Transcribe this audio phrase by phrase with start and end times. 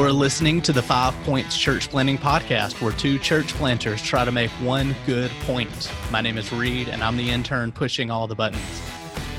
[0.00, 4.32] You're listening to the Five Points Church Planting Podcast, where two church planters try to
[4.32, 5.92] make one good point.
[6.10, 8.62] My name is Reed, and I'm the intern pushing all the buttons.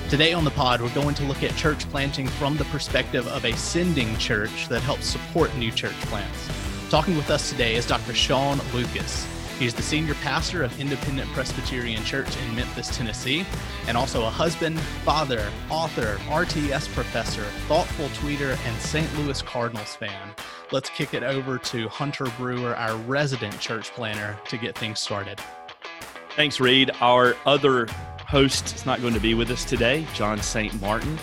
[0.08, 3.44] Today on the pod, we're going to look at church planting from the perspective of
[3.44, 6.48] a sending church that helps support new church plants.
[6.92, 8.14] Talking with us today is Dr.
[8.14, 9.31] Sean Lucas.
[9.62, 13.46] He's the senior pastor of Independent Presbyterian Church in Memphis, Tennessee,
[13.86, 19.08] and also a husband, father, author, RTS professor, thoughtful tweeter, and St.
[19.20, 20.32] Louis Cardinals fan.
[20.72, 25.40] Let's kick it over to Hunter Brewer, our resident church planter, to get things started.
[26.36, 26.90] Thanks, Reed.
[27.00, 27.86] Our other
[28.26, 30.82] host is not going to be with us today, John St.
[30.82, 31.20] Martin.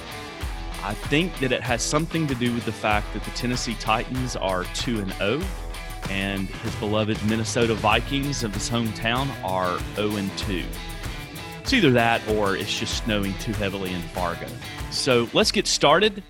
[0.84, 4.36] I think that it has something to do with the fact that the Tennessee Titans
[4.36, 5.42] are 2 and 0
[6.10, 10.64] and his beloved Minnesota Vikings of his hometown are 0 2.
[11.60, 14.46] It's either that or it's just snowing too heavily in Fargo.
[14.90, 16.22] So let's get started.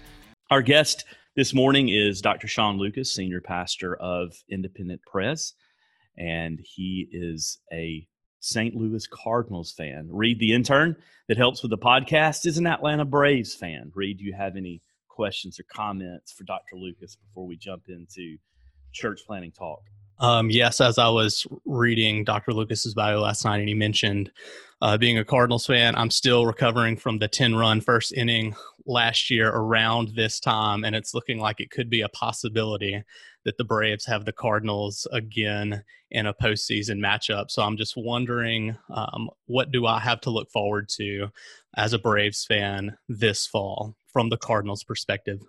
[0.51, 1.05] Our guest
[1.37, 2.49] this morning is Dr.
[2.49, 5.55] Sean Lucas, senior pastor of Independent Pres,
[6.17, 8.07] and he is a
[8.41, 8.75] St.
[8.75, 10.09] Louis Cardinals fan.
[10.11, 10.97] Reed, the intern
[11.29, 13.93] that helps with the podcast, is an Atlanta Braves fan.
[13.95, 16.77] Reed, do you have any questions or comments for Dr.
[16.77, 18.39] Lucas before we jump into
[18.93, 19.81] church planting talk?
[20.21, 22.53] Um, yes, as I was reading Dr.
[22.53, 24.33] Lucas's bio last night, and he mentioned
[24.83, 29.31] uh, being a Cardinals fan, I'm still recovering from the 10 run first inning last
[29.31, 33.03] year around this time, and it's looking like it could be a possibility
[33.45, 37.51] that the Braves have the Cardinals again in a postseason matchup.
[37.51, 41.29] So I'm just wondering, um, what do I have to look forward to
[41.77, 45.41] as a Braves fan this fall from the Cardinals' perspective?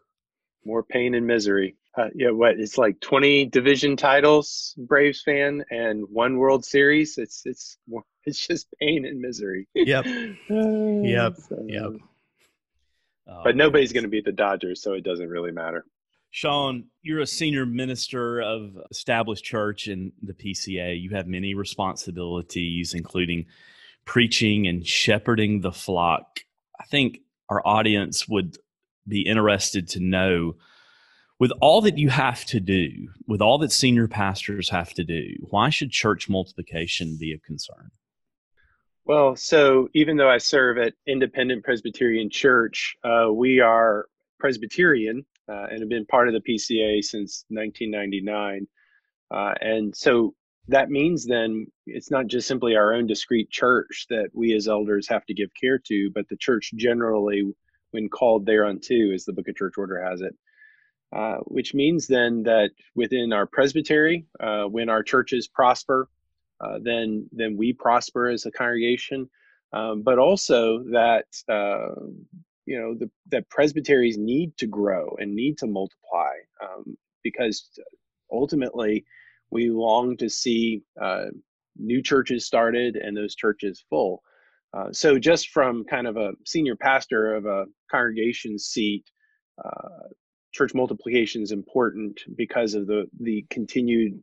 [0.63, 6.05] More pain and misery uh, yeah, what it's like 20 division titles, Braves fan, and
[6.09, 7.17] one World Series.
[7.17, 7.77] It's it's
[8.25, 9.67] it's just pain and misery.
[9.73, 10.05] Yep.
[10.05, 10.09] uh,
[10.49, 11.35] yep.
[11.37, 11.91] So, yep.
[13.27, 15.85] Oh, but nobody's going to beat the Dodgers, so it doesn't really matter.
[16.31, 20.99] Sean, you're a senior minister of established church in the PCA.
[20.99, 23.45] You have many responsibilities, including
[24.05, 26.41] preaching and shepherding the flock.
[26.79, 28.57] I think our audience would
[29.07, 30.55] be interested to know
[31.39, 35.35] with all that you have to do, with all that senior pastors have to do,
[35.49, 37.91] why should church multiplication be a concern?
[39.05, 44.05] Well, so even though I serve at Independent Presbyterian Church, uh, we are
[44.39, 48.67] Presbyterian uh, and have been part of the PCA since 1999.
[49.31, 50.35] Uh, and so
[50.67, 55.07] that means then it's not just simply our own discrete church that we as elders
[55.07, 57.51] have to give care to, but the church generally,
[57.91, 60.35] when called thereunto, as the Book of Church Order has it,
[61.15, 66.07] uh, which means then that within our presbytery, uh, when our churches prosper,
[66.61, 69.29] uh, then then we prosper as a congregation,
[69.73, 71.95] um, but also that uh,
[72.65, 76.33] you know the, that presbyteries need to grow and need to multiply
[76.63, 77.69] um, because
[78.31, 79.05] ultimately
[79.51, 81.25] we long to see uh,
[81.77, 84.21] new churches started and those churches full.
[84.73, 89.03] Uh, so just from kind of a senior pastor of a congregation seat,
[89.63, 90.07] uh,
[90.51, 94.21] church multiplication is important because of the the continued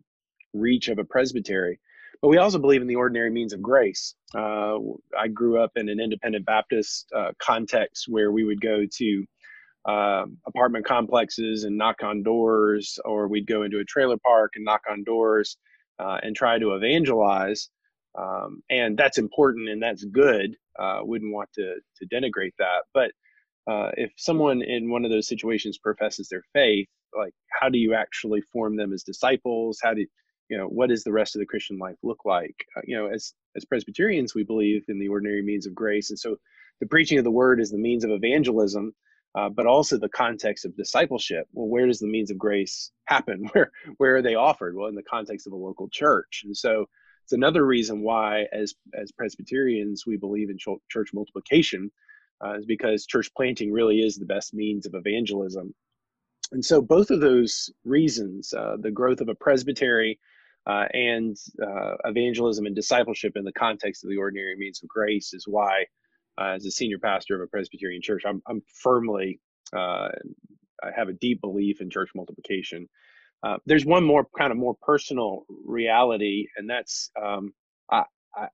[0.53, 1.79] reach of a presbytery
[2.23, 4.15] but we also believe in the ordinary means of grace.
[4.35, 4.79] Uh,
[5.19, 9.25] i grew up in an independent baptist uh, context where we would go to
[9.87, 14.65] uh, apartment complexes and knock on doors or we'd go into a trailer park and
[14.65, 15.57] knock on doors
[16.01, 17.69] uh, and try to evangelize
[18.19, 20.57] um, and that's important and that's good.
[20.79, 23.13] Uh, wouldn't want to to denigrate that but
[23.67, 27.95] uh, if someone in one of those situations professes their faith, like how do you
[27.95, 29.79] actually form them as disciples?
[29.83, 30.07] How do
[30.49, 32.55] you know what does the rest of the Christian life look like?
[32.77, 36.19] Uh, you know, as as Presbyterians, we believe in the ordinary means of grace, and
[36.19, 36.37] so
[36.81, 38.95] the preaching of the word is the means of evangelism,
[39.35, 41.47] uh, but also the context of discipleship.
[41.53, 43.47] Well, where does the means of grace happen?
[43.53, 44.77] Where where are they offered?
[44.77, 46.87] Well, in the context of a local church, and so
[47.25, 50.59] it's another reason why, as as Presbyterians, we believe in
[50.89, 51.91] church multiplication
[52.45, 55.75] uh, is because church planting really is the best means of evangelism.
[56.53, 60.19] And so, both of those reasons, uh, the growth of a presbytery
[60.67, 65.35] uh, and uh, evangelism and discipleship in the context of the ordinary means of grace,
[65.35, 65.87] is why,
[66.41, 69.41] uh, as a senior pastor of a Presbyterian church, I'm, I'm firmly,
[69.73, 70.09] uh,
[70.83, 72.89] I have a deep belief in church multiplication.
[73.65, 77.53] there's one more kind of more personal reality, and that's um,
[77.91, 78.05] I,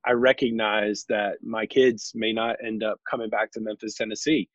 [0.05, 4.49] I, recognize that my kids may not end up coming back to Memphis, Tennessee.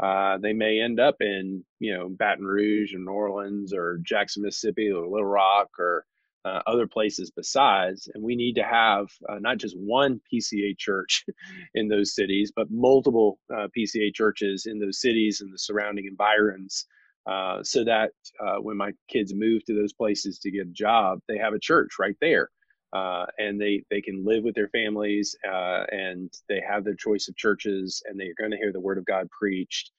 [0.00, 4.42] Uh, they may end up in you know Baton Rouge or New Orleans or Jackson,
[4.42, 6.04] Mississippi or Little Rock or
[6.44, 8.08] uh, other places besides.
[8.14, 11.24] And we need to have uh, not just one PCA church
[11.74, 16.86] in those cities, but multiple uh, PCA churches in those cities and the surrounding environs
[17.28, 21.18] uh, so that uh, when my kids move to those places to get a job,
[21.28, 22.48] they have a church right there.
[22.92, 27.28] Uh, and they, they can live with their families uh, and they have their choice
[27.28, 29.90] of churches and they're going to hear the word of God preached.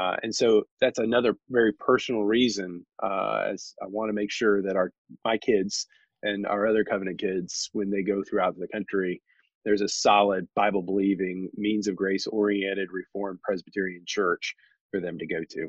[0.00, 4.62] Uh, and so that's another very personal reason uh, as I want to make sure
[4.62, 4.90] that our
[5.24, 5.86] my kids
[6.22, 9.20] and our other covenant kids, when they go throughout the country,
[9.64, 14.54] there's a solid Bible believing, means of grace oriented Reformed Presbyterian church
[14.90, 15.68] for them to go to.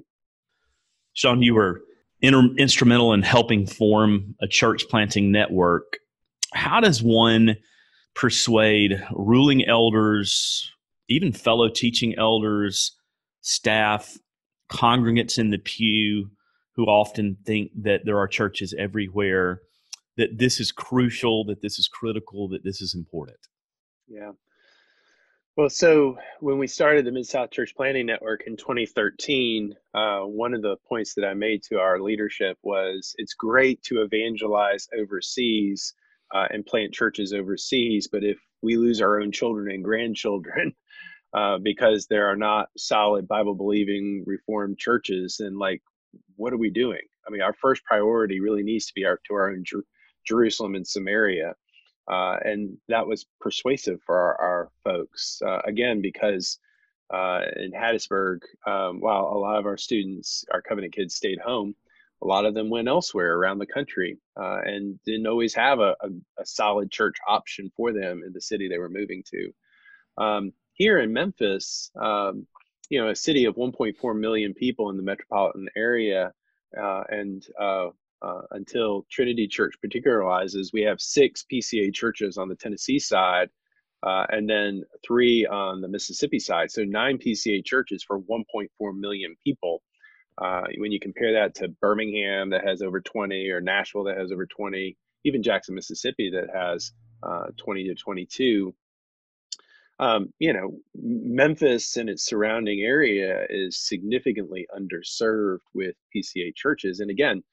[1.13, 1.81] Sean, you were
[2.21, 5.97] inter- instrumental in helping form a church planting network.
[6.53, 7.57] How does one
[8.15, 10.71] persuade ruling elders,
[11.09, 12.95] even fellow teaching elders,
[13.41, 14.17] staff,
[14.69, 16.29] congregants in the pew
[16.75, 19.61] who often think that there are churches everywhere,
[20.17, 23.37] that this is crucial, that this is critical, that this is important?
[24.07, 24.31] Yeah.
[25.55, 30.55] Well, so when we started the Mid South Church Planting Network in 2013, uh, one
[30.55, 35.93] of the points that I made to our leadership was it's great to evangelize overseas
[36.33, 40.73] uh, and plant churches overseas, but if we lose our own children and grandchildren
[41.33, 45.81] uh, because there are not solid Bible believing Reformed churches, then like,
[46.35, 47.01] what are we doing?
[47.27, 49.85] I mean, our first priority really needs to be our, to our own Jer-
[50.25, 51.53] Jerusalem and Samaria.
[52.11, 55.41] Uh, and that was persuasive for our, our folks.
[55.45, 56.59] Uh, again, because
[57.13, 61.75] uh, in Hattiesburg, um, while a lot of our students, our Covenant kids, stayed home,
[62.23, 65.95] a lot of them went elsewhere around the country uh, and didn't always have a,
[66.01, 66.07] a,
[66.39, 70.23] a, solid church option for them in the city they were moving to.
[70.23, 72.47] Um, here in Memphis, um,
[72.89, 76.31] you know, a city of 1.4 million people in the metropolitan area,
[76.79, 77.87] uh, and uh,
[78.21, 83.49] uh, until Trinity Church particularizes, we have six PCA churches on the Tennessee side,
[84.01, 86.71] uh, and then three on the Mississippi side.
[86.71, 88.67] So nine PCA churches for 1.4
[88.97, 89.81] million people.
[90.37, 94.31] Uh, when you compare that to Birmingham, that has over 20, or Nashville, that has
[94.31, 96.91] over 20, even Jackson, Mississippi, that has
[97.23, 98.73] uh, 20 to 22.
[99.99, 106.99] Um, you know, Memphis and its surrounding area is significantly underserved with PCA churches.
[106.99, 107.43] And again,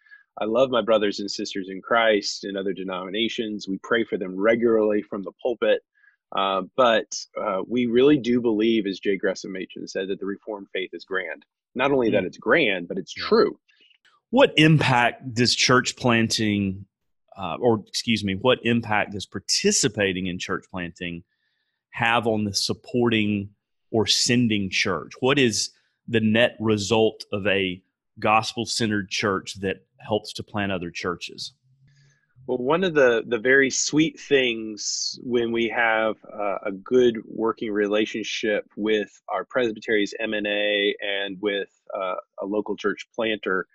[0.40, 3.68] I love my brothers and sisters in Christ and other denominations.
[3.68, 5.82] We pray for them regularly from the pulpit.
[6.34, 7.06] Uh, but
[7.40, 9.16] uh, we really do believe, as J.
[9.16, 11.44] Gresham Machen said, that the Reformed faith is grand.
[11.74, 12.12] Not only mm.
[12.12, 13.58] that it's grand, but it's true.
[14.30, 16.86] What impact does church planting,
[17.36, 21.24] uh, or excuse me, what impact does participating in church planting
[21.90, 23.50] have on the supporting
[23.90, 25.12] or sending church?
[25.18, 25.70] What is
[26.06, 27.82] the net result of a
[28.20, 31.54] gospel centered church that helps to plant other churches?
[32.50, 37.70] Well, one of the, the very sweet things when we have uh, a good working
[37.70, 43.68] relationship with our presbyteries MNA and with uh, a local church planter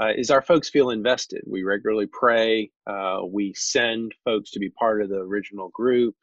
[0.00, 1.42] uh, is our folks feel invested.
[1.44, 2.70] We regularly pray.
[2.86, 6.14] Uh, we send folks to be part of the original group.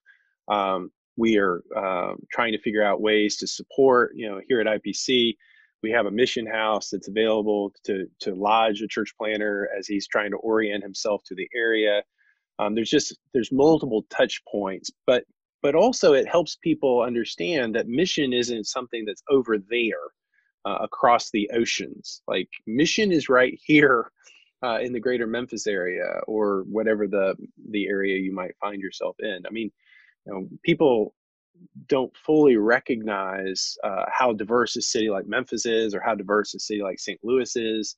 [0.48, 4.14] Um, we are uh, trying to figure out ways to support.
[4.16, 5.36] You know, here at IPC,
[5.84, 10.08] we have a mission house that's available to to lodge a church planter as he's
[10.08, 12.04] trying to orient himself to the area.
[12.60, 15.24] Um, there's just there's multiple touch points, but
[15.62, 19.96] but also it helps people understand that mission isn't something that's over there
[20.66, 22.22] uh, across the oceans.
[22.28, 24.12] Like mission is right here
[24.64, 27.36] uh, in the greater Memphis area or whatever the
[27.70, 29.44] the area you might find yourself in.
[29.46, 29.72] I mean,
[30.26, 31.14] you know, people
[31.88, 36.60] don't fully recognize uh, how diverse a city like Memphis is or how diverse a
[36.60, 37.20] city like St.
[37.24, 37.96] Louis is.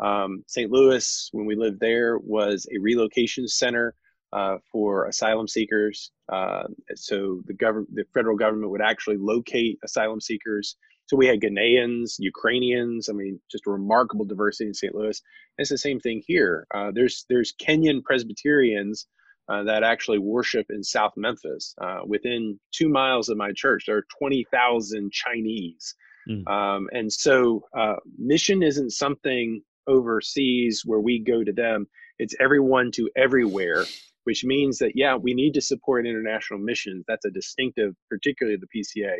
[0.00, 0.70] Um, St.
[0.70, 3.94] Louis, when we lived there, was a relocation center
[4.32, 6.10] uh, for asylum seekers.
[6.32, 6.64] Uh,
[6.94, 10.76] so the government, the federal government would actually locate asylum seekers.
[11.06, 13.08] So we had Ghanaians, Ukrainians.
[13.08, 14.94] I mean, just a remarkable diversity in St.
[14.94, 15.20] Louis.
[15.58, 16.66] And it's the same thing here.
[16.74, 19.06] Uh, there's there's Kenyan Presbyterians
[19.52, 21.74] uh, that actually worship in South Memphis.
[21.78, 25.94] Uh, within two miles of my church, there are 20,000 Chinese.
[26.28, 26.48] Mm.
[26.48, 31.86] Um, and so uh, mission isn't something overseas where we go to them,
[32.18, 33.84] it's everyone to everywhere,
[34.24, 37.04] which means that, yeah, we need to support international missions.
[37.06, 39.16] That's a distinctive, particularly the PCA,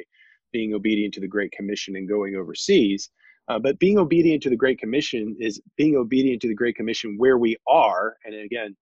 [0.50, 3.10] being obedient to the Great Commission and going overseas.
[3.48, 7.16] Uh, but being obedient to the Great Commission is being obedient to the Great Commission
[7.18, 8.16] where we are.
[8.24, 8.76] And again,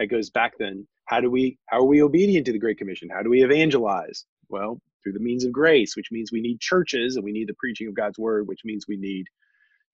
[0.00, 3.08] that goes back then how do we how are we obedient to the great commission?
[3.10, 4.24] How do we evangelize?
[4.48, 7.54] Well through the means of grace which means we need churches and we need the
[7.54, 9.26] preaching of god's word which means we need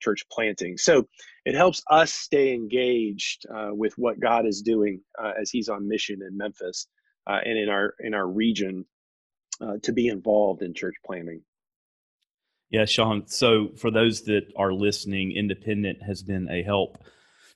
[0.00, 0.76] church planting.
[0.76, 1.06] So
[1.44, 5.88] it helps us stay engaged uh, with what god is doing uh, as he's on
[5.88, 6.86] mission in memphis
[7.26, 8.84] uh, and in our in our region
[9.60, 11.42] uh, to be involved in church planting.
[12.68, 13.26] Yeah, Sean.
[13.26, 16.98] So for those that are listening, Independent has been a help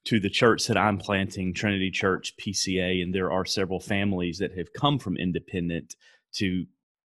[0.04, 4.56] to the church that I'm planting, Trinity Church PCA, and there are several families that
[4.56, 5.94] have come from Independent
[6.34, 6.64] to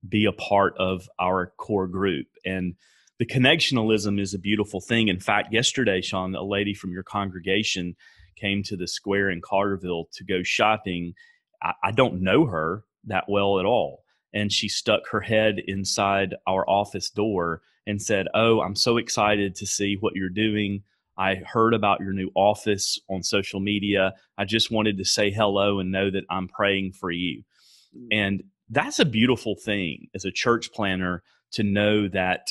[0.07, 2.27] be a part of our core group.
[2.45, 2.75] And
[3.19, 5.07] the connectionalism is a beautiful thing.
[5.07, 7.95] In fact, yesterday, Sean, a lady from your congregation
[8.35, 11.13] came to the square in Collierville to go shopping.
[11.61, 14.03] I, I don't know her that well at all.
[14.33, 19.55] And she stuck her head inside our office door and said, Oh, I'm so excited
[19.55, 20.83] to see what you're doing.
[21.21, 24.15] I heard about your new office on social media.
[24.39, 27.43] I just wanted to say hello and know that I'm praying for you.
[27.95, 28.07] Mm.
[28.11, 32.47] And that's a beautiful thing as a church planter to know that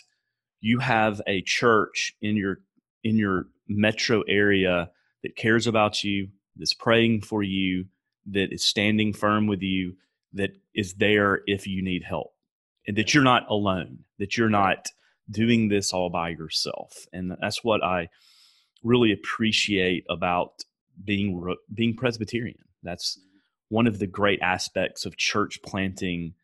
[0.61, 2.59] you have a church in your
[3.03, 4.91] in your metro area
[5.25, 7.87] that cares about you, that's praying for you,
[8.27, 9.97] that is standing firm with you,
[10.35, 12.35] that is there if you need help.
[12.87, 14.91] And that you're not alone, that you're not
[15.29, 17.07] doing this all by yourself.
[17.13, 18.11] And that's what I
[18.83, 20.65] really appreciate about
[21.03, 22.59] being being Presbyterian.
[22.83, 23.19] That's
[23.69, 26.35] one of the great aspects of church planting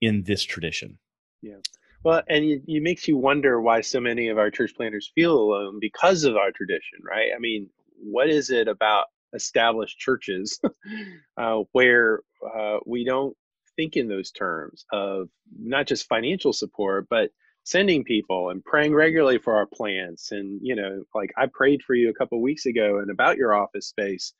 [0.00, 0.98] in this tradition.
[1.42, 1.58] Yeah.
[2.02, 5.36] Well, and it, it, makes you wonder why so many of our church planters feel
[5.36, 7.30] alone because of our tradition, right?
[7.34, 10.60] I mean, what is it about established churches
[11.36, 13.36] uh, where uh, we don't
[13.76, 15.28] think in those terms of
[15.58, 17.30] not just financial support, but
[17.66, 20.32] sending people and praying regularly for our plants?
[20.32, 23.54] And, you know, like I prayed for you a couple weeks ago and about your
[23.54, 24.32] office space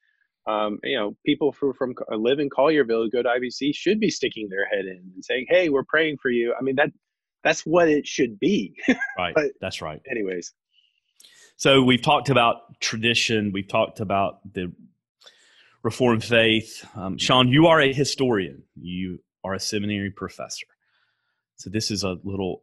[0.46, 3.98] um, you know, people who from uh, live in Collierville who go to IPC should
[3.98, 6.90] be sticking their head in and saying, "Hey, we're praying for you." I mean that
[7.42, 8.74] that's what it should be.
[9.18, 9.34] right.
[9.34, 10.00] but that's right.
[10.08, 10.52] Anyways,
[11.56, 13.50] so we've talked about tradition.
[13.52, 14.72] We've talked about the
[15.82, 16.84] Reformed faith.
[16.94, 18.62] Um, Sean, you are a historian.
[18.80, 20.66] You are a seminary professor.
[21.56, 22.62] So this is a little.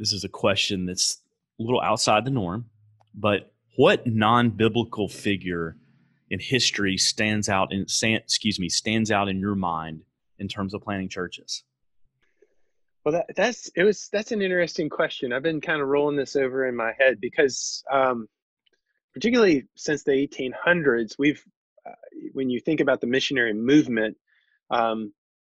[0.00, 1.20] This is a question that's
[1.60, 2.64] a little outside the norm,
[3.14, 5.76] but what non-biblical figure
[6.30, 10.00] in history stands out in excuse me stands out in your mind
[10.38, 11.64] in terms of planting churches?
[13.04, 15.34] Well, that, that's it was that's an interesting question.
[15.34, 18.26] I've been kind of rolling this over in my head because, um,
[19.12, 21.44] particularly since the 1800s, we've
[21.86, 21.92] uh,
[22.32, 24.16] when you think about the missionary movement,
[24.70, 25.12] um,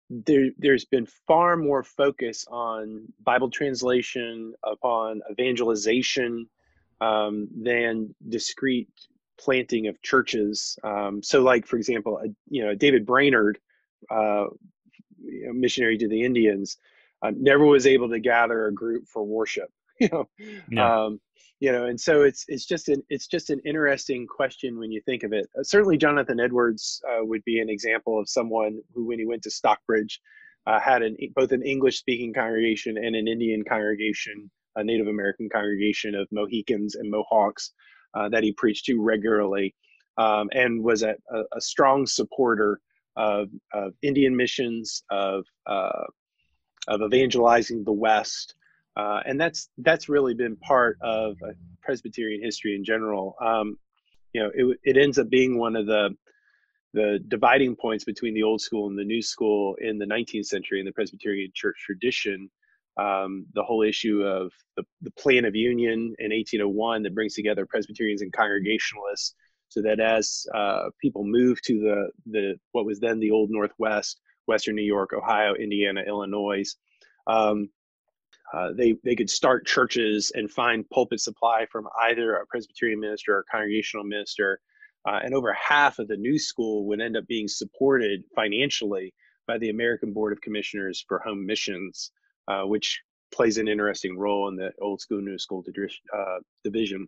[0.10, 6.48] there there's been far more focus on Bible translation, upon evangelization,
[7.02, 8.90] um, than discrete
[9.40, 10.78] planting of churches.
[10.84, 13.60] Um, so, like for example, a, you know David Brainerd,
[14.10, 14.46] uh,
[15.20, 16.78] missionary to the Indians,
[17.22, 19.70] uh, never was able to gather a group for worship.
[20.00, 20.30] You know,
[20.70, 21.06] yeah.
[21.06, 21.20] um,
[21.60, 25.02] you know, and so it's it's just an it's just an interesting question when you
[25.02, 25.48] think of it.
[25.58, 29.42] Uh, certainly, Jonathan Edwards uh, would be an example of someone who, when he went
[29.44, 30.22] to Stockbridge,
[30.68, 35.50] uh, had an both an English speaking congregation and an Indian congregation, a Native American
[35.50, 37.72] congregation of Mohicans and Mohawks
[38.14, 39.74] uh, that he preached to regularly,
[40.18, 42.80] um, and was a, a, a, strong supporter
[43.16, 46.04] of, of Indian missions, of uh,
[46.88, 48.56] of evangelizing the West,
[48.98, 51.38] uh, and that's that's really been part of
[51.82, 53.36] Presbyterian history in general.
[53.42, 53.78] Um,
[54.34, 56.16] you know, it, it ends up being one of the
[56.94, 60.80] the dividing points between the old school and the new school in the 19th century
[60.80, 62.50] in the Presbyterian church tradition
[62.98, 67.66] um, the whole issue of the, the plan of union in 1801 that brings together
[67.66, 69.36] Presbyterians and Congregationalists,
[69.70, 74.20] so that as uh, people move to the the what was then the old Northwest,
[74.48, 76.64] Western New York, Ohio, Indiana, Illinois,
[77.28, 77.70] um,
[78.54, 83.36] uh, they they could start churches and find pulpit supply from either a Presbyterian minister
[83.36, 84.60] or Congregational minister,
[85.08, 89.14] uh, and over half of the new school would end up being supported financially
[89.48, 92.12] by the American Board of Commissioners for Home Missions
[92.48, 93.02] uh, which
[93.34, 95.64] plays an interesting role in the old school new school
[96.16, 97.08] uh, division.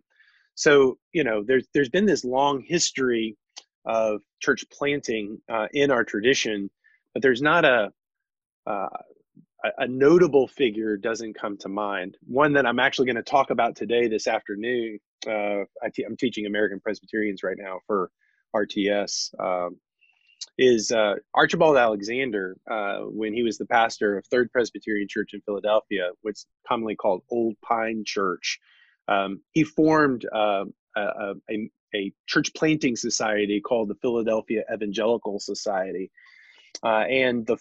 [0.54, 3.36] So you know, there's there's been this long history
[3.86, 6.70] of church planting uh, in our tradition,
[7.14, 7.90] but there's not a
[8.66, 8.88] uh,
[9.78, 12.16] a notable figure doesn't come to mind.
[12.26, 14.98] One that I'm actually going to talk about today this afternoon.
[15.26, 18.10] Uh, I am teaching American Presbyterians right now for
[18.54, 19.38] RTS.
[19.38, 19.76] Um,
[20.58, 25.40] is uh, Archibald Alexander, uh, when he was the pastor of Third Presbyterian Church in
[25.42, 28.58] Philadelphia, what's commonly called Old Pine Church.
[29.08, 30.64] Um, he formed uh,
[30.96, 36.10] a, a, a, church planting society called the Philadelphia Evangelical Society.
[36.82, 37.58] Uh, and the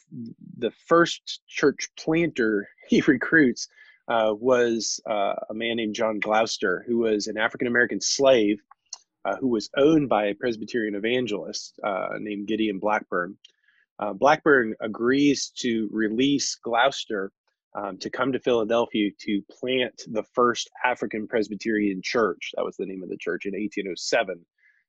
[0.57, 3.67] the first church planter he recruits
[4.07, 8.59] uh, was uh, a man named John Gloucester, who was an African American slave
[9.25, 13.37] uh, who was owned by a Presbyterian evangelist uh, named Gideon Blackburn.
[13.99, 17.31] Uh, Blackburn agrees to release Gloucester
[17.75, 22.51] um, to come to Philadelphia to plant the first African Presbyterian church.
[22.55, 24.45] That was the name of the church in 1807.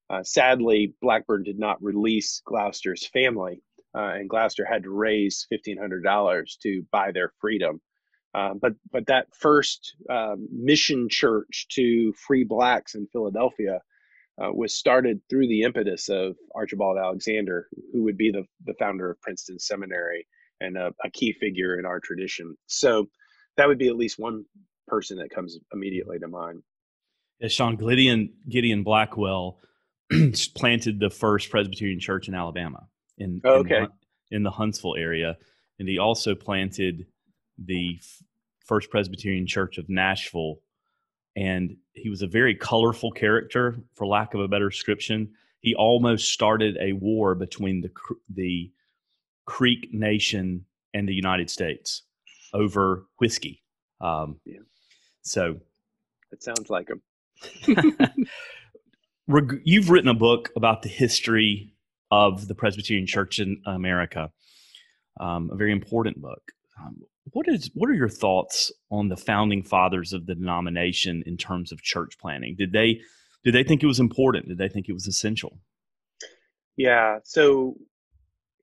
[0.09, 3.63] Uh, sadly, Blackburn did not release Gloucester's family,
[3.95, 7.81] uh, and Gloucester had to raise $1,500 to buy their freedom.
[8.33, 13.81] Uh, but but that first um, mission church to free blacks in Philadelphia
[14.41, 19.11] uh, was started through the impetus of Archibald Alexander, who would be the, the founder
[19.11, 20.29] of Princeton Seminary
[20.61, 22.57] and a, a key figure in our tradition.
[22.67, 23.09] So
[23.57, 24.45] that would be at least one
[24.87, 26.63] person that comes immediately to mind.
[27.41, 29.59] Yeah, Sean Gideon Gideon Blackwell
[30.55, 32.87] planted the first Presbyterian church in Alabama
[33.21, 33.83] in, oh, okay.
[33.83, 33.89] in,
[34.31, 35.37] in the Huntsville area,
[35.79, 37.07] and he also planted
[37.59, 38.01] the
[38.67, 40.59] first Presbyterian church of Nashville
[41.37, 45.31] and he was a very colorful character, for lack of a better description.
[45.61, 47.91] He almost started a war between the
[48.29, 48.71] the
[49.47, 52.03] Creek Nation and the United States
[52.53, 53.63] over whiskey.
[54.01, 54.61] Um, yeah.
[55.23, 55.61] So
[56.33, 57.03] it sounds like him.
[59.65, 61.73] You've written a book about the history
[62.11, 64.31] of the Presbyterian Church in America,
[65.21, 66.53] um, a very important book.
[66.81, 67.03] Um,
[67.33, 71.73] what is what are your thoughts on the founding fathers of the denomination in terms
[71.73, 72.57] of church planting?
[72.57, 73.01] Did they
[73.45, 74.49] did they think it was important?
[74.49, 75.59] Did they think it was essential?
[76.77, 77.19] Yeah.
[77.25, 77.77] So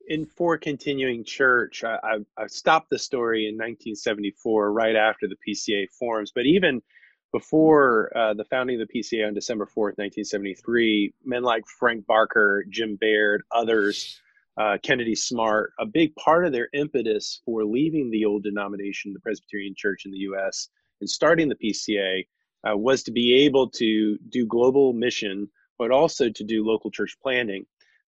[0.08, 5.36] in for continuing church, I, I, I stopped the story in 1974, right after the
[5.48, 6.32] PCA forms.
[6.34, 6.82] But even
[7.32, 12.66] before uh, the founding of the PCA on December 4th, 1973, men like Frank Barker,
[12.70, 14.20] Jim Baird, others
[14.58, 19.20] uh, Kennedy Smartt, a big part of their impetus for leaving the old denomination, the
[19.20, 20.70] Presbyterian Church in the U.S.,
[21.00, 22.26] and starting the PCA
[22.68, 27.16] uh, was to be able to do global mission, but also to do local church
[27.22, 27.66] planting.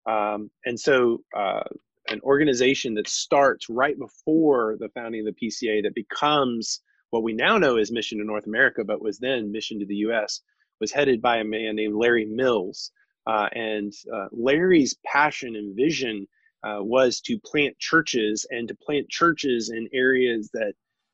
[0.07, 1.65] Um, and so, uh,
[2.09, 7.33] an organization that starts right before the founding of the PCA that becomes what we
[7.33, 10.41] now know as Mission to North America, but was then Mission to the U.S.,
[10.81, 12.93] was headed by a man named Larry Mills.
[13.27, 16.27] Uh, and uh, Larry's passion and vision
[16.63, 20.73] uh, was to plant churches and to plant churches in areas that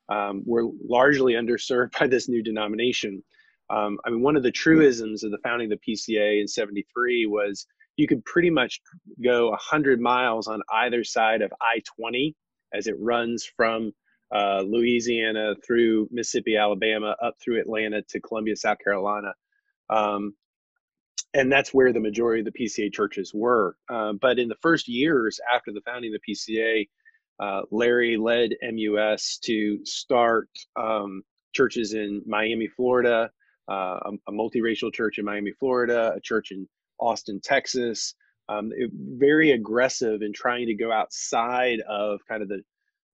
[0.08, 3.22] um, were largely underserved by this new denomination.
[3.70, 7.26] Um, I mean, one of the truisms of the founding of the PCA in 73
[7.26, 7.66] was
[7.96, 8.80] you could pretty much
[9.22, 12.34] go 100 miles on either side of I 20
[12.74, 13.92] as it runs from
[14.34, 19.32] uh, Louisiana through Mississippi, Alabama, up through Atlanta to Columbia, South Carolina.
[19.90, 20.34] Um,
[21.34, 23.76] and that's where the majority of the PCA churches were.
[23.88, 26.88] Uh, but in the first years after the founding of the PCA,
[27.40, 33.30] uh, Larry led MUS to start um, churches in Miami, Florida,
[33.68, 36.68] uh, a, a, multiracial church in Miami, Florida, a church in
[37.00, 38.14] Austin, Texas.
[38.48, 42.62] Um, it, very aggressive in trying to go outside of kind of the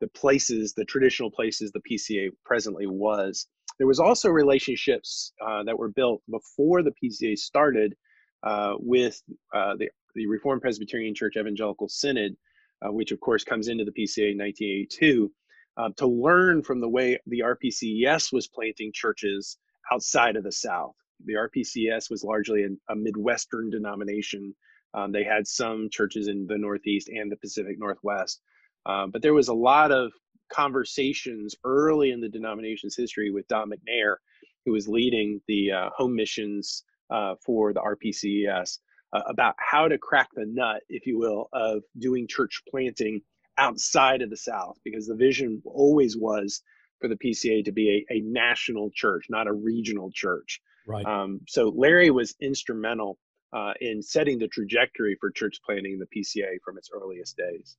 [0.00, 3.46] the places, the traditional places the PCA presently was.
[3.78, 7.94] There was also relationships uh, that were built before the PCA started
[8.42, 9.22] uh, with
[9.54, 12.36] uh, the, the Reformed Presbyterian Church Evangelical Synod,
[12.82, 15.30] uh, which of course comes into the PCA in 1982,
[15.76, 19.58] uh, to learn from the way the RPCES was planting churches
[19.92, 20.94] outside of the South.
[21.24, 24.54] The RPCES was largely a, a Midwestern denomination.
[24.94, 28.40] Um, they had some churches in the Northeast and the Pacific Northwest.
[28.86, 30.12] Um, but there was a lot of
[30.52, 34.16] conversations early in the denomination's history with Don MacNair,
[34.64, 38.78] who was leading the uh, home missions uh, for the RPCES
[39.12, 43.20] uh, about how to crack the nut, if you will, of doing church planting
[43.58, 46.62] outside of the South, because the vision always was
[47.00, 50.60] for the PCA to be a, a national church, not a regional church.
[50.86, 51.04] Right.
[51.04, 53.18] Um, so Larry was instrumental
[53.52, 57.76] uh, in setting the trajectory for church planting in the PCA from its earliest days.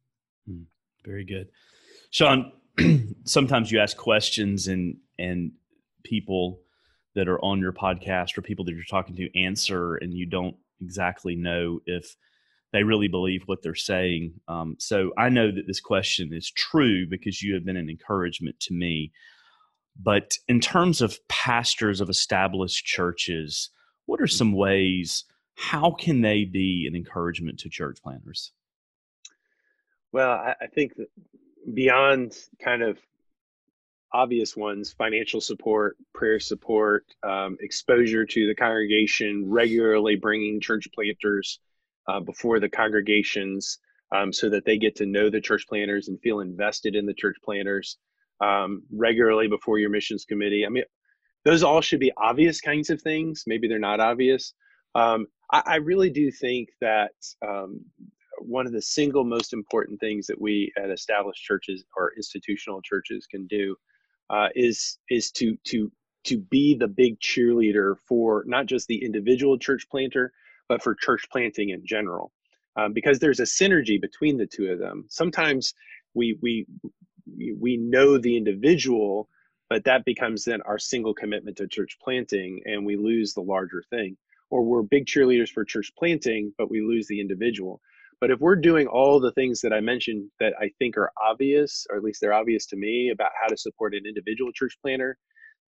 [0.47, 0.63] Hmm.
[1.03, 1.49] Very good,
[2.09, 2.51] Sean.
[3.25, 5.51] sometimes you ask questions and and
[6.03, 6.59] people
[7.15, 10.55] that are on your podcast or people that you're talking to answer and you don't
[10.81, 12.15] exactly know if
[12.71, 14.33] they really believe what they're saying.
[14.47, 18.59] Um, so I know that this question is true because you have been an encouragement
[18.61, 19.11] to me.
[20.01, 23.69] But in terms of pastors of established churches,
[24.05, 25.25] what are some ways?
[25.55, 28.53] How can they be an encouragement to church planters?
[30.11, 30.93] Well, I, I think
[31.73, 32.97] beyond kind of
[34.13, 41.59] obvious ones financial support, prayer support, um, exposure to the congregation, regularly bringing church planters
[42.07, 43.79] uh, before the congregations
[44.11, 47.13] um, so that they get to know the church planters and feel invested in the
[47.13, 47.97] church planters
[48.41, 50.65] um, regularly before your missions committee.
[50.65, 50.83] I mean,
[51.45, 53.43] those all should be obvious kinds of things.
[53.47, 54.53] Maybe they're not obvious.
[54.93, 57.13] Um, I, I, really do think that
[57.47, 57.85] um,
[58.45, 63.27] one of the single most important things that we at established churches or institutional churches
[63.27, 63.75] can do
[64.29, 65.91] uh, is is to to
[66.23, 70.31] to be the big cheerleader for not just the individual church planter,
[70.69, 72.31] but for church planting in general,
[72.75, 75.05] um, because there's a synergy between the two of them.
[75.09, 75.73] Sometimes
[76.13, 76.65] we we
[77.59, 79.29] we know the individual,
[79.69, 83.83] but that becomes then our single commitment to church planting, and we lose the larger
[83.89, 84.17] thing.
[84.49, 87.81] Or we're big cheerleaders for church planting, but we lose the individual.
[88.21, 91.87] But if we're doing all the things that I mentioned that I think are obvious,
[91.89, 95.17] or at least they're obvious to me about how to support an individual church planter,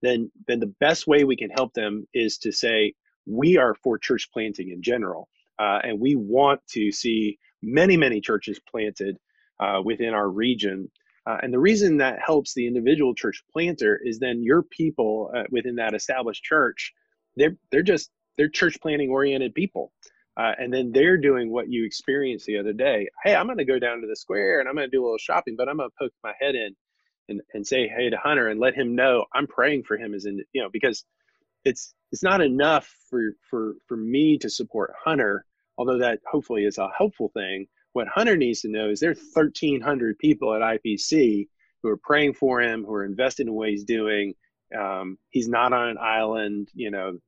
[0.04, 2.94] then then the best way we can help them is to say
[3.26, 5.28] we are for church planting in general,
[5.60, 9.18] uh, and we want to see many many churches planted
[9.60, 10.92] uh, within our region.
[11.26, 15.44] Uh, and the reason that helps the individual church planter is then your people uh,
[15.50, 16.94] within that established church,
[17.36, 19.92] they're they're just they're church planting oriented people.
[20.36, 23.08] Uh, and then they're doing what you experienced the other day.
[23.24, 25.06] Hey, I'm going to go down to the square and I'm going to do a
[25.06, 26.76] little shopping, but I'm going to poke my head in
[27.30, 30.26] and, and say hey to Hunter and let him know I'm praying for him as
[30.26, 31.06] in you know because
[31.66, 35.46] it's it's not enough for for for me to support Hunter,
[35.78, 37.68] although that hopefully is a helpful thing.
[37.94, 41.48] What Hunter needs to know is there are 1,300 people at IPC
[41.82, 44.34] who are praying for him, who are invested in what he's doing.
[44.78, 47.20] Um, he's not on an island, you know.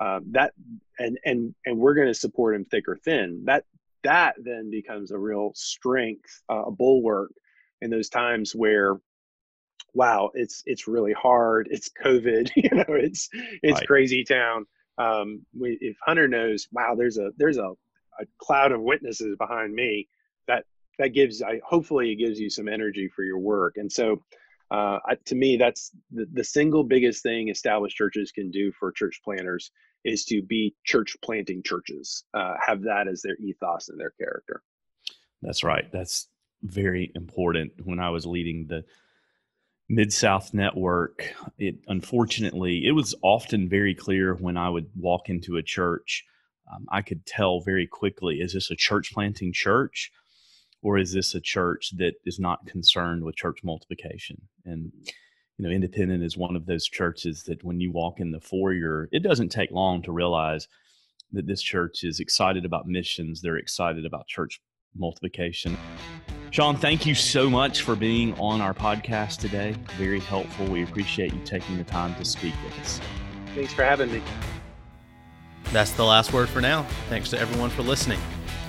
[0.00, 0.52] Uh, that
[0.98, 3.42] and and and we're going to support him thick or thin.
[3.44, 3.64] That
[4.02, 7.32] that then becomes a real strength, uh, a bulwark
[7.82, 8.98] in those times where
[9.94, 11.68] wow, it's it's really hard.
[11.70, 13.28] It's COVID, you know, it's
[13.62, 13.86] it's right.
[13.86, 14.66] crazy town.
[14.98, 17.70] Um, we, if Hunter knows, wow, there's a there's a,
[18.20, 20.08] a cloud of witnesses behind me.
[20.46, 20.64] That
[20.98, 23.74] that gives, I hopefully, it gives you some energy for your work.
[23.76, 24.22] And so,
[24.70, 28.92] uh, I, to me, that's the, the single biggest thing established churches can do for
[28.92, 29.70] church planters
[30.04, 32.24] is to be church planting churches.
[32.34, 34.62] Uh, have that as their ethos and their character.
[35.42, 35.90] That's right.
[35.92, 36.28] That's
[36.62, 37.72] very important.
[37.84, 38.84] When I was leading the
[39.88, 45.56] Mid South Network, it unfortunately, it was often very clear when I would walk into
[45.56, 46.24] a church.
[46.72, 50.12] Um, I could tell very quickly is this a church planting church
[50.82, 54.40] or is this a church that is not concerned with church multiplication?
[54.64, 54.92] And,
[55.60, 59.10] you know, Independent is one of those churches that when you walk in the foyer,
[59.12, 60.66] it doesn't take long to realize
[61.32, 64.58] that this church is excited about missions, they're excited about church
[64.96, 65.76] multiplication.
[66.50, 69.76] Sean, thank you so much for being on our podcast today.
[69.98, 70.64] Very helpful.
[70.64, 72.98] We appreciate you taking the time to speak with us.
[73.54, 74.22] Thanks for having me.
[75.72, 76.84] That's the last word for now.
[77.10, 78.18] Thanks to everyone for listening.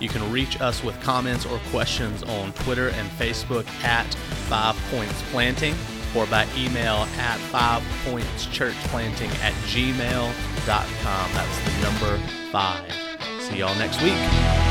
[0.01, 4.13] You can reach us with comments or questions on Twitter and Facebook at
[4.49, 5.73] Five Points Planting
[6.15, 11.31] or by email at five points church planting at gmail.com.
[11.33, 12.17] That's the number
[12.51, 12.93] five.
[13.41, 14.70] See y'all next week.